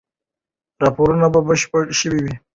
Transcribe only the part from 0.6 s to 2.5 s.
راپور به بشپړ شوی وي.